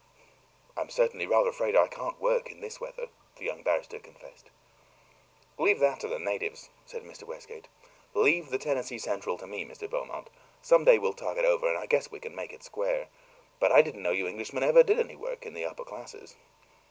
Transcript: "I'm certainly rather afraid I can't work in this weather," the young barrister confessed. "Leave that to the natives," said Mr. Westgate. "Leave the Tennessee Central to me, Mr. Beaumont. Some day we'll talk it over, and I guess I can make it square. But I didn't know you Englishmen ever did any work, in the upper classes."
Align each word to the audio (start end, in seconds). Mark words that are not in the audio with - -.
"I'm 0.75 0.89
certainly 0.89 1.27
rather 1.27 1.49
afraid 1.51 1.75
I 1.75 1.87
can't 1.87 2.19
work 2.19 2.49
in 2.51 2.59
this 2.59 2.81
weather," 2.81 3.09
the 3.35 3.45
young 3.45 3.61
barrister 3.61 3.99
confessed. 3.99 4.49
"Leave 5.59 5.77
that 5.79 5.99
to 5.99 6.07
the 6.07 6.17
natives," 6.17 6.71
said 6.87 7.03
Mr. 7.03 7.21
Westgate. 7.21 7.67
"Leave 8.15 8.49
the 8.49 8.57
Tennessee 8.57 8.97
Central 8.97 9.37
to 9.37 9.45
me, 9.45 9.63
Mr. 9.63 9.87
Beaumont. 9.87 10.31
Some 10.59 10.85
day 10.85 10.97
we'll 10.97 11.13
talk 11.13 11.37
it 11.37 11.45
over, 11.45 11.69
and 11.69 11.77
I 11.77 11.85
guess 11.85 12.11
I 12.11 12.17
can 12.17 12.33
make 12.33 12.51
it 12.51 12.63
square. 12.63 13.09
But 13.59 13.71
I 13.71 13.83
didn't 13.83 14.01
know 14.01 14.09
you 14.09 14.25
Englishmen 14.25 14.63
ever 14.63 14.81
did 14.81 14.99
any 14.99 15.15
work, 15.15 15.45
in 15.45 15.53
the 15.53 15.65
upper 15.65 15.83
classes." 15.83 16.35